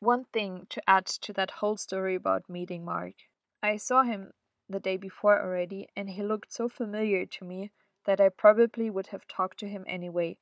One 0.00 0.24
thing 0.32 0.66
to 0.70 0.82
add 0.88 1.06
to 1.06 1.32
that 1.34 1.52
whole 1.60 1.76
story 1.76 2.14
about 2.14 2.48
meeting 2.48 2.84
Mark. 2.84 3.14
I 3.62 3.76
saw 3.76 4.02
him 4.02 4.32
the 4.72 4.80
day 4.80 4.96
before 4.96 5.40
already, 5.40 5.88
and 5.96 6.10
he 6.10 6.22
looked 6.22 6.52
so 6.52 6.68
familiar 6.68 7.24
to 7.26 7.44
me 7.44 7.70
that 8.04 8.20
I 8.20 8.28
probably 8.28 8.90
would 8.90 9.08
have 9.08 9.28
talked 9.28 9.58
to 9.60 9.68
him 9.68 9.84
anyway 9.86 10.36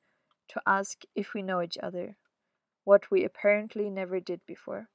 to 0.49 0.61
ask 0.65 1.03
if 1.15 1.33
we 1.33 1.41
know 1.41 1.61
each 1.61 1.77
other, 1.77 2.17
what 2.83 3.11
we 3.11 3.23
apparently 3.23 3.89
never 3.89 4.19
did 4.19 4.41
before. 4.45 4.89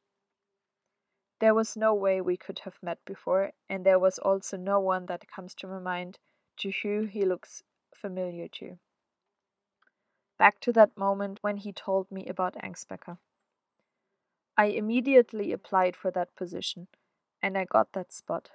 There 1.38 1.54
was 1.54 1.76
no 1.76 1.94
way 1.94 2.20
we 2.20 2.36
could 2.36 2.60
have 2.60 2.82
met 2.82 2.98
before, 3.04 3.52
and 3.68 3.84
there 3.86 3.98
was 3.98 4.18
also 4.18 4.56
no 4.56 4.80
one 4.80 5.06
that 5.06 5.28
comes 5.28 5.54
to 5.56 5.66
my 5.66 5.78
mind 5.78 6.18
to 6.58 6.72
who 6.82 7.04
he 7.04 7.24
looks 7.24 7.62
familiar 7.94 8.48
to 8.48 8.78
back 10.38 10.60
to 10.60 10.72
that 10.72 10.96
moment 10.96 11.38
when 11.40 11.56
he 11.58 11.72
told 11.72 12.10
me 12.10 12.26
about 12.26 12.54
Ängsbacka. 12.56 13.18
I 14.56 14.66
immediately 14.66 15.52
applied 15.52 15.96
for 15.96 16.10
that 16.12 16.34
position, 16.34 16.88
and 17.42 17.56
I 17.56 17.64
got 17.64 17.92
that 17.92 18.12
spot 18.12 18.50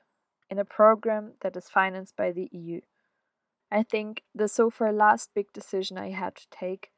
in 0.51 0.59
a 0.59 0.65
program 0.65 1.31
that 1.41 1.55
is 1.55 1.69
financed 1.69 2.17
by 2.17 2.31
the 2.31 2.49
EU. 2.51 2.81
I 3.71 3.83
think 3.83 4.23
the 4.35 4.49
so 4.49 4.69
far 4.69 4.91
last 4.91 5.29
big 5.33 5.53
decision 5.53 5.97
I 5.97 6.09
had 6.09 6.35
to 6.35 6.47
take 6.51 6.91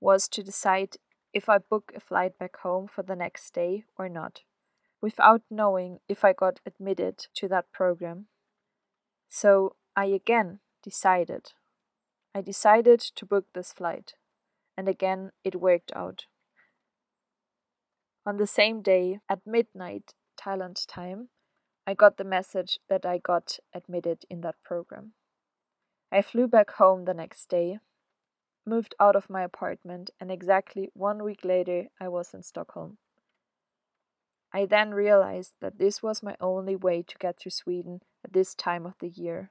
was 0.00 0.28
to 0.28 0.42
decide 0.42 0.96
if 1.32 1.48
I 1.48 1.58
book 1.58 1.92
a 1.94 2.00
flight 2.00 2.36
back 2.36 2.56
home 2.58 2.88
for 2.88 3.02
the 3.02 3.14
next 3.14 3.54
day 3.54 3.84
or 3.96 4.08
not, 4.08 4.40
without 5.00 5.42
knowing 5.48 6.00
if 6.08 6.24
I 6.24 6.32
got 6.32 6.58
admitted 6.66 7.26
to 7.36 7.46
that 7.48 7.72
program. 7.72 8.26
So 9.28 9.76
I 9.94 10.06
again 10.06 10.58
decided. 10.82 11.52
I 12.34 12.40
decided 12.40 13.00
to 13.00 13.24
book 13.24 13.46
this 13.54 13.72
flight 13.72 14.14
and 14.76 14.88
again 14.88 15.30
it 15.44 15.60
worked 15.60 15.92
out. 15.94 16.26
On 18.26 18.36
the 18.36 18.46
same 18.46 18.82
day, 18.82 19.20
at 19.28 19.46
midnight 19.46 20.14
Thailand 20.36 20.84
time, 20.88 21.28
I 21.86 21.94
got 21.94 22.16
the 22.16 22.24
message 22.24 22.80
that 22.88 23.06
I 23.06 23.18
got 23.18 23.58
admitted 23.72 24.24
in 24.28 24.40
that 24.40 24.56
program. 24.64 25.12
I 26.10 26.20
flew 26.20 26.48
back 26.48 26.72
home 26.72 27.04
the 27.04 27.14
next 27.14 27.48
day, 27.48 27.78
moved 28.66 28.94
out 28.98 29.14
of 29.14 29.30
my 29.30 29.42
apartment, 29.42 30.10
and 30.20 30.30
exactly 30.30 30.90
one 30.94 31.22
week 31.22 31.44
later 31.44 31.86
I 32.00 32.08
was 32.08 32.34
in 32.34 32.42
Stockholm. 32.42 32.98
I 34.52 34.66
then 34.66 34.94
realized 34.94 35.54
that 35.60 35.78
this 35.78 36.02
was 36.02 36.22
my 36.22 36.36
only 36.40 36.74
way 36.74 37.02
to 37.02 37.18
get 37.18 37.38
to 37.40 37.50
Sweden 37.50 38.00
at 38.24 38.32
this 38.32 38.54
time 38.54 38.84
of 38.84 38.94
the 38.98 39.08
year, 39.08 39.50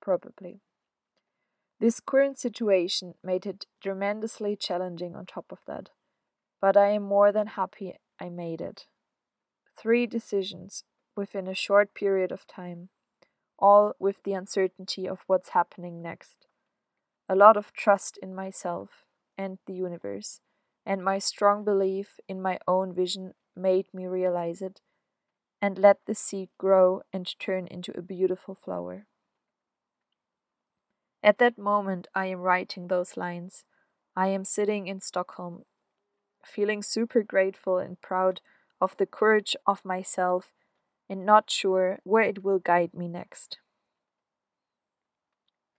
probably. 0.00 0.60
This 1.78 2.00
current 2.00 2.38
situation 2.38 3.14
made 3.22 3.46
it 3.46 3.66
tremendously 3.82 4.56
challenging 4.56 5.14
on 5.14 5.26
top 5.26 5.46
of 5.52 5.58
that, 5.66 5.90
but 6.60 6.76
I 6.76 6.88
am 6.88 7.02
more 7.02 7.30
than 7.30 7.48
happy 7.48 7.94
I 8.18 8.28
made 8.30 8.60
it. 8.60 8.86
Three 9.76 10.06
decisions 10.06 10.84
within 11.16 11.48
a 11.48 11.54
short 11.54 11.94
period 11.94 12.30
of 12.30 12.46
time, 12.46 12.88
all 13.58 13.94
with 13.98 14.22
the 14.22 14.34
uncertainty 14.34 15.08
of 15.08 15.20
what's 15.26 15.50
happening 15.50 16.02
next. 16.02 16.46
A 17.28 17.34
lot 17.34 17.56
of 17.56 17.72
trust 17.72 18.18
in 18.22 18.34
myself 18.34 19.04
and 19.36 19.58
the 19.66 19.74
universe, 19.74 20.40
and 20.84 21.02
my 21.02 21.18
strong 21.18 21.64
belief 21.64 22.20
in 22.28 22.40
my 22.40 22.58
own 22.68 22.94
vision 22.94 23.32
made 23.56 23.86
me 23.92 24.06
realize 24.06 24.60
it 24.60 24.80
and 25.60 25.78
let 25.78 25.98
the 26.06 26.14
seed 26.14 26.50
grow 26.58 27.02
and 27.12 27.38
turn 27.38 27.66
into 27.66 27.96
a 27.96 28.02
beautiful 28.02 28.54
flower. 28.54 29.06
At 31.22 31.38
that 31.38 31.58
moment, 31.58 32.06
I 32.14 32.26
am 32.26 32.40
writing 32.40 32.86
those 32.86 33.16
lines. 33.16 33.64
I 34.14 34.28
am 34.28 34.44
sitting 34.44 34.86
in 34.86 35.00
Stockholm, 35.00 35.64
feeling 36.44 36.82
super 36.82 37.22
grateful 37.22 37.78
and 37.78 38.00
proud 38.00 38.40
of 38.80 38.96
the 38.96 39.06
courage 39.06 39.56
of 39.66 39.84
myself 39.84 40.52
and 41.08 41.24
not 41.24 41.50
sure 41.50 41.98
where 42.04 42.22
it 42.22 42.42
will 42.42 42.58
guide 42.58 42.94
me 42.94 43.08
next. 43.08 43.58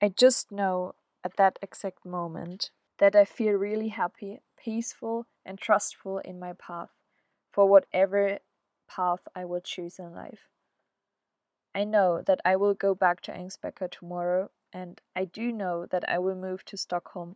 I 0.02 0.10
just 0.10 0.52
know 0.52 0.94
at 1.24 1.38
that 1.38 1.58
exact 1.62 2.06
moment 2.06 2.72
that 3.00 3.16
I 3.16 3.26
feel 3.26 3.54
really 3.54 3.90
happy, 3.90 4.40
peaceful, 4.58 5.26
and 5.46 5.58
trustful 5.58 6.20
in 6.20 6.40
my 6.40 6.54
path 6.54 6.90
for 7.52 7.68
whatever 7.68 8.40
path 8.88 9.22
I 9.36 9.46
will 9.46 9.62
choose 9.62 10.00
in 10.00 10.14
life. 10.14 10.50
I 11.74 11.84
know 11.84 12.22
that 12.26 12.42
I 12.46 12.56
will 12.56 12.74
go 12.74 12.96
back 12.96 13.22
to 13.22 13.32
Ängsbacka 13.32 13.92
tomorrow 13.92 14.50
and 14.74 15.02
I 15.16 15.26
do 15.26 15.52
know 15.52 15.86
that 15.86 16.08
I 16.10 16.20
will 16.20 16.36
move 16.36 16.66
to 16.66 16.78
Stockholm 16.78 17.36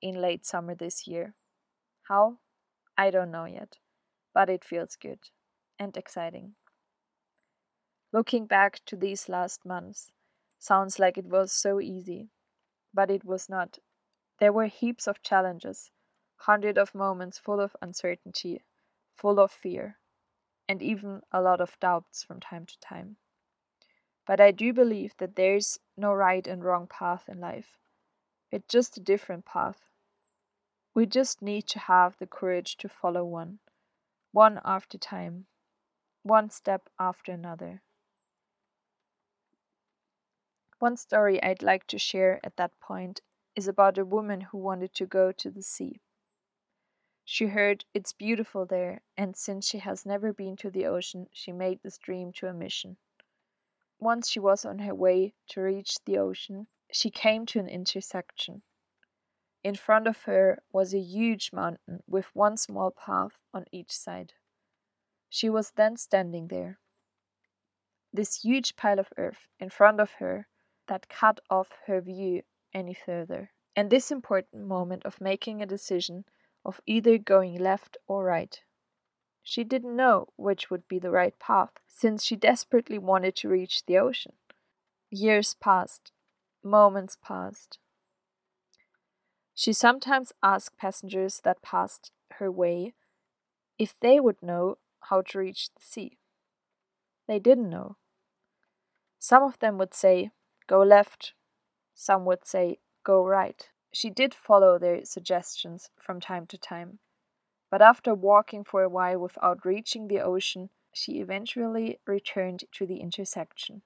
in 0.00 0.20
late 0.20 0.44
summer 0.44 0.74
this 0.74 1.06
year. 1.06 1.34
How? 2.02 2.38
I 2.98 3.10
don't 3.10 3.30
know 3.30 3.46
yet, 3.46 3.78
but 4.34 4.50
it 4.50 4.64
feels 4.64 4.96
good 4.96 5.18
and 5.78 5.96
exciting. 5.96 6.54
Looking 8.12 8.44
back 8.44 8.84
to 8.84 8.96
these 8.96 9.26
last 9.30 9.64
months, 9.64 10.12
sounds 10.58 10.98
like 10.98 11.16
it 11.16 11.24
was 11.24 11.50
so 11.50 11.80
easy, 11.80 12.28
but 12.92 13.10
it 13.10 13.24
was 13.24 13.48
not. 13.48 13.78
There 14.38 14.52
were 14.52 14.66
heaps 14.66 15.06
of 15.06 15.22
challenges, 15.22 15.90
hundreds 16.36 16.78
of 16.78 16.94
moments 16.94 17.38
full 17.38 17.58
of 17.58 17.74
uncertainty, 17.80 18.60
full 19.14 19.40
of 19.40 19.50
fear, 19.50 19.96
and 20.68 20.82
even 20.82 21.22
a 21.32 21.40
lot 21.40 21.62
of 21.62 21.80
doubts 21.80 22.22
from 22.22 22.38
time 22.38 22.66
to 22.66 22.78
time. 22.80 23.16
But 24.26 24.40
I 24.40 24.50
do 24.50 24.74
believe 24.74 25.14
that 25.16 25.36
there's 25.36 25.78
no 25.96 26.12
right 26.12 26.46
and 26.46 26.62
wrong 26.62 26.86
path 26.86 27.28
in 27.28 27.40
life. 27.40 27.78
It's 28.50 28.68
just 28.68 28.98
a 28.98 29.00
different 29.00 29.46
path. 29.46 29.88
We 30.94 31.06
just 31.06 31.40
need 31.40 31.66
to 31.68 31.78
have 31.78 32.18
the 32.18 32.26
courage 32.26 32.76
to 32.76 32.90
follow 32.90 33.24
one, 33.24 33.60
one 34.32 34.60
after 34.66 34.98
time, 34.98 35.46
one 36.22 36.50
step 36.50 36.90
after 36.98 37.32
another. 37.32 37.80
One 40.82 40.96
story 40.96 41.40
I'd 41.40 41.62
like 41.62 41.86
to 41.86 41.96
share 41.96 42.40
at 42.42 42.56
that 42.56 42.80
point 42.80 43.20
is 43.54 43.68
about 43.68 43.98
a 43.98 44.04
woman 44.04 44.40
who 44.40 44.58
wanted 44.58 44.92
to 44.94 45.06
go 45.06 45.30
to 45.30 45.48
the 45.48 45.62
sea. 45.62 46.00
She 47.24 47.46
heard 47.46 47.84
it's 47.94 48.12
beautiful 48.12 48.66
there, 48.66 49.02
and 49.16 49.36
since 49.36 49.64
she 49.64 49.78
has 49.78 50.04
never 50.04 50.32
been 50.32 50.56
to 50.56 50.70
the 50.70 50.86
ocean, 50.86 51.28
she 51.32 51.52
made 51.52 51.78
this 51.84 51.98
dream 51.98 52.32
to 52.32 52.48
a 52.48 52.52
mission. 52.52 52.96
Once 54.00 54.28
she 54.28 54.40
was 54.40 54.64
on 54.64 54.80
her 54.80 54.92
way 54.92 55.34
to 55.50 55.60
reach 55.60 55.98
the 56.04 56.18
ocean, 56.18 56.66
she 56.90 57.12
came 57.12 57.46
to 57.46 57.60
an 57.60 57.68
intersection. 57.68 58.62
In 59.62 59.76
front 59.76 60.08
of 60.08 60.22
her 60.22 60.64
was 60.72 60.92
a 60.92 60.98
huge 60.98 61.52
mountain 61.52 62.02
with 62.08 62.34
one 62.34 62.56
small 62.56 62.90
path 62.90 63.38
on 63.54 63.66
each 63.70 63.92
side. 63.92 64.32
She 65.28 65.48
was 65.48 65.70
then 65.76 65.96
standing 65.96 66.48
there. 66.48 66.80
This 68.12 68.42
huge 68.42 68.74
pile 68.74 68.98
of 68.98 69.12
earth 69.16 69.46
in 69.60 69.70
front 69.70 70.00
of 70.00 70.14
her 70.14 70.48
that 70.88 71.08
cut 71.08 71.40
off 71.48 71.70
her 71.86 72.00
view 72.00 72.42
any 72.74 72.94
further. 72.94 73.50
And 73.74 73.90
this 73.90 74.10
important 74.10 74.66
moment 74.66 75.04
of 75.04 75.20
making 75.20 75.62
a 75.62 75.66
decision 75.66 76.24
of 76.64 76.80
either 76.86 77.18
going 77.18 77.58
left 77.58 77.96
or 78.06 78.24
right. 78.24 78.60
She 79.42 79.64
didn't 79.64 79.96
know 79.96 80.28
which 80.36 80.70
would 80.70 80.86
be 80.86 80.98
the 80.98 81.10
right 81.10 81.36
path, 81.38 81.70
since 81.88 82.24
she 82.24 82.36
desperately 82.36 82.98
wanted 82.98 83.34
to 83.36 83.48
reach 83.48 83.84
the 83.86 83.98
ocean. 83.98 84.34
Years 85.10 85.54
passed, 85.54 86.12
moments 86.62 87.16
passed. 87.22 87.78
She 89.54 89.72
sometimes 89.72 90.32
asked 90.42 90.78
passengers 90.78 91.40
that 91.44 91.62
passed 91.62 92.12
her 92.34 92.50
way 92.50 92.94
if 93.78 93.94
they 94.00 94.20
would 94.20 94.40
know 94.42 94.78
how 95.00 95.22
to 95.22 95.38
reach 95.38 95.70
the 95.74 95.82
sea. 95.82 96.18
They 97.26 97.38
didn't 97.38 97.68
know. 97.68 97.96
Some 99.18 99.42
of 99.42 99.58
them 99.58 99.76
would 99.78 99.94
say, 99.94 100.30
Go 100.66 100.82
left. 100.82 101.34
Some 101.94 102.24
would 102.24 102.46
say, 102.46 102.78
Go 103.04 103.24
right. 103.24 103.68
She 103.92 104.10
did 104.10 104.34
follow 104.34 104.78
their 104.78 105.04
suggestions 105.04 105.90
from 106.00 106.20
time 106.20 106.46
to 106.46 106.56
time, 106.56 106.98
but 107.70 107.82
after 107.82 108.14
walking 108.14 108.64
for 108.64 108.82
a 108.82 108.88
while 108.88 109.18
without 109.18 109.64
reaching 109.66 110.08
the 110.08 110.20
ocean, 110.20 110.70
she 110.92 111.20
eventually 111.20 111.98
returned 112.06 112.64
to 112.72 112.86
the 112.86 112.98
intersection, 113.00 113.82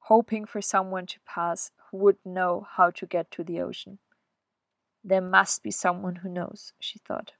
hoping 0.00 0.44
for 0.44 0.60
someone 0.60 1.06
to 1.06 1.20
pass 1.20 1.72
who 1.90 1.98
would 1.98 2.18
know 2.24 2.66
how 2.72 2.90
to 2.90 3.06
get 3.06 3.30
to 3.32 3.44
the 3.44 3.60
ocean. 3.60 3.98
There 5.02 5.20
must 5.20 5.62
be 5.62 5.70
someone 5.70 6.16
who 6.16 6.28
knows, 6.28 6.72
she 6.78 6.98
thought. 6.98 7.32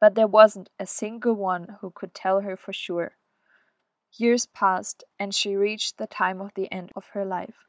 But 0.00 0.14
there 0.14 0.26
wasn't 0.26 0.70
a 0.78 0.86
single 0.86 1.34
one 1.34 1.76
who 1.80 1.90
could 1.90 2.14
tell 2.14 2.40
her 2.40 2.56
for 2.56 2.72
sure. 2.72 3.16
Years 4.14 4.46
passed, 4.46 5.04
and 5.18 5.34
she 5.34 5.54
reached 5.54 5.96
the 5.96 6.06
time 6.06 6.40
of 6.40 6.52
the 6.54 6.70
end 6.72 6.90
of 6.96 7.06
her 7.08 7.24
life. 7.24 7.68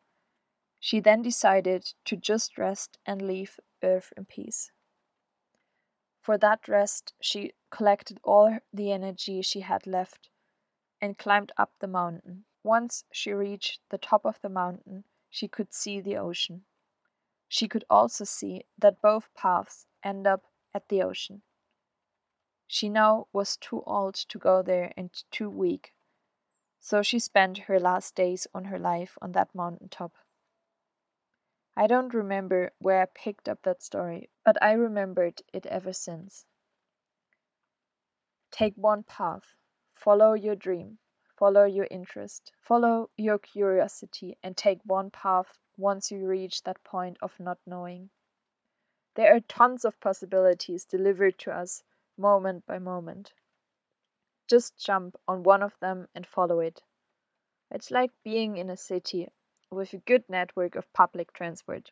She 0.80 0.99
then 0.99 1.21
decided 1.21 1.93
to 2.06 2.15
just 2.15 2.58
rest 2.58 2.97
and 3.06 3.21
leave 3.21 3.60
Earth 3.84 4.12
in 4.17 4.25
peace. 4.25 4.71
For 6.19 6.39
that 6.39 6.67
rest, 6.67 7.13
she 7.21 7.54
collected 7.69 8.19
all 8.23 8.58
the 8.73 8.91
energy 8.91 9.43
she 9.43 9.60
had 9.62 9.86
left 9.86 10.30
and 10.99 11.17
climbed 11.17 11.51
up 11.58 11.73
the 11.80 11.88
mountain. 11.88 12.45
Once 12.63 13.04
she 13.12 13.32
reached 13.32 13.82
the 13.89 13.99
top 13.99 14.25
of 14.25 14.41
the 14.41 14.49
mountain, 14.49 15.04
she 15.30 15.47
could 15.47 15.73
see 15.73 16.01
the 16.01 16.17
ocean. 16.17 16.65
She 17.47 17.67
could 17.67 17.86
also 17.89 18.23
see 18.23 18.65
that 18.80 19.01
both 19.01 19.34
paths 19.36 19.86
end 20.04 20.25
up 20.25 20.45
at 20.73 20.89
the 20.89 21.04
ocean. 21.04 21.43
She 22.65 22.89
now 22.89 23.27
was 23.32 23.58
too 23.58 23.84
old 23.84 24.15
to 24.15 24.39
go 24.39 24.62
there 24.63 24.91
and 24.97 25.12
too 25.30 25.49
weak 25.49 25.93
so 26.82 27.04
she 27.04 27.20
spent 27.20 27.60
her 27.60 27.80
last 27.80 28.15
days 28.15 28.48
on 28.56 28.65
her 28.65 28.80
life 28.80 29.15
on 29.22 29.32
that 29.34 29.54
mountain 29.54 29.88
top. 29.88 30.13
I 31.78 31.86
don't 31.86 32.13
remember 32.13 32.72
where 32.80 33.02
I 33.02 33.06
picked 33.06 33.48
up 33.48 33.62
that 33.62 33.84
story, 33.84 34.30
but 34.44 34.62
I 34.62 34.74
remembered 34.74 35.41
it 35.54 35.67
ever 35.67 35.94
since. 35.94 36.46
Take 38.52 38.74
one 38.76 39.04
path, 39.04 39.56
follow 39.94 40.34
your 40.34 40.56
dream, 40.56 40.98
follow 41.38 41.65
your 41.65 41.88
interest, 41.91 42.52
follow 42.60 43.12
your 43.15 43.38
curiosity, 43.38 44.38
and 44.44 44.58
take 44.58 44.80
one 44.84 45.12
path 45.12 45.60
once 45.78 46.12
you 46.12 46.28
reach 46.28 46.63
that 46.63 46.84
point 46.84 47.17
of 47.22 47.39
not 47.39 47.60
knowing. 47.65 48.10
There 49.15 49.36
are 49.36 49.39
tons 49.39 49.86
of 49.86 50.00
possibilities 50.00 50.86
delivered 50.86 51.38
to 51.39 51.52
us 51.52 51.84
moment 52.17 52.65
by 52.65 52.80
moment. 52.80 53.34
Just 54.52 54.78
jump 54.78 55.16
on 55.30 55.44
one 55.44 55.64
of 55.64 55.80
them 55.80 56.10
and 56.14 56.28
follow 56.28 56.60
it. 56.60 56.82
It's 57.74 57.90
like 57.90 58.12
being 58.22 58.58
in 58.58 58.70
a 58.70 58.76
city 58.76 59.30
with 59.72 59.94
a 59.94 59.98
good 60.00 60.26
network 60.28 60.76
of 60.76 60.92
public 60.92 61.32
transport. 61.32 61.92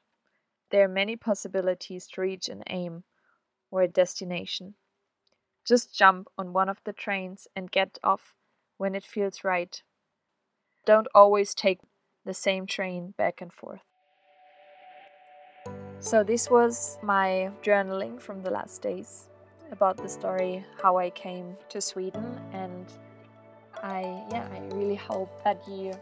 There 0.69 0.83
are 0.83 0.89
many 0.89 1.15
possibilities 1.15 2.05
to 2.07 2.19
reach 2.19 2.49
an 2.49 2.63
aim 2.67 3.05
or 3.71 3.83
a 3.83 3.87
destination. 3.87 4.73
Just 5.65 5.97
jump 5.97 6.27
on 6.37 6.51
one 6.51 6.67
of 6.67 6.81
the 6.83 6.91
trains 6.91 7.47
and 7.55 7.71
get 7.71 7.97
off 8.03 8.35
when 8.77 8.93
it 8.93 9.05
feels 9.05 9.45
right. 9.45 9.81
Don't 10.85 11.07
always 11.15 11.53
take 11.53 11.79
the 12.25 12.33
same 12.33 12.65
train 12.65 13.13
back 13.17 13.39
and 13.39 13.53
forth. 13.53 13.85
So, 15.99 16.25
this 16.25 16.49
was 16.49 16.99
my 17.01 17.51
journaling 17.63 18.19
from 18.19 18.41
the 18.41 18.51
last 18.51 18.81
days 18.81 19.28
about 19.71 19.97
the 19.97 20.09
story 20.09 20.65
how 20.81 20.97
I 20.97 21.09
came 21.09 21.55
to 21.69 21.81
Sweden 21.81 22.39
and 22.53 22.85
I 23.83 24.01
yeah, 24.31 24.47
I 24.51 24.75
really 24.75 24.95
hope 24.95 25.43
that 25.43 25.61
you 25.67 25.93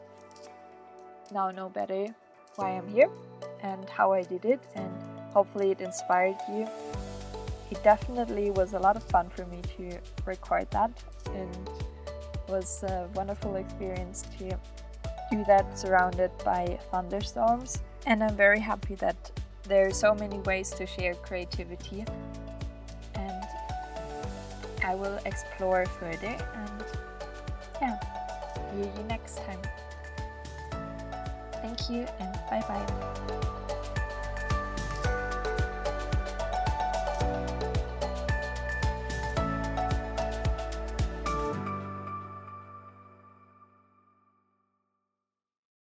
now 1.32 1.52
know 1.52 1.70
better 1.70 2.08
why 2.56 2.72
I'm 2.72 2.88
here 2.88 3.10
and 3.62 3.88
how 3.90 4.14
I 4.14 4.24
did 4.24 4.46
it 4.46 4.60
and 4.76 4.92
hopefully 5.32 5.72
it 5.72 5.82
inspired 5.82 6.38
you. 6.50 6.68
It 7.70 7.84
definitely 7.84 8.52
was 8.52 8.74
a 8.74 8.80
lot 8.80 8.96
of 8.96 9.04
fun 9.04 9.30
for 9.30 9.46
me 9.46 9.62
to 9.78 10.00
record 10.26 10.72
that 10.72 10.92
and 11.36 11.70
was 12.48 12.84
a 12.84 13.10
wonderful 13.14 13.58
experience 13.58 14.24
to 14.40 14.58
do 15.30 15.44
that 15.46 15.78
surrounded 15.78 16.32
by 16.46 16.80
thunderstorms 16.92 17.80
and 18.06 18.24
I'm 18.24 18.36
very 18.36 18.60
happy 18.60 18.96
that 18.96 19.32
there 19.64 19.86
are 19.88 19.92
so 19.92 20.16
many 20.16 20.40
ways 20.40 20.70
to 20.72 20.88
share 20.88 21.14
creativity 21.16 22.06
I 24.88 24.96
will 24.96 25.20
explore 25.26 25.86
further 25.86 26.38
and 26.56 26.84
yeah, 27.82 28.00
see 28.72 28.78
you 28.80 29.04
next 29.10 29.36
time. 29.40 29.60
Thank 31.62 31.90
you 31.90 32.08
and 32.20 32.34
bye 32.50 32.62
bye. 32.62 33.54